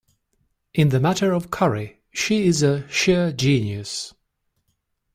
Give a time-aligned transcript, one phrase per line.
[0.73, 4.15] In the matter of curry she is a sheer genius.